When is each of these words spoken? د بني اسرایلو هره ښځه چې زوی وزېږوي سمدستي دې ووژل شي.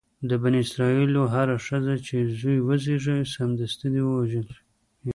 د 0.29 0.31
بني 0.41 0.59
اسرایلو 0.65 1.21
هره 1.33 1.55
ښځه 1.67 1.95
چې 2.07 2.17
زوی 2.39 2.57
وزېږوي 2.67 3.23
سمدستي 3.35 3.87
دې 3.93 4.01
ووژل 4.05 4.47
شي. 4.55 4.63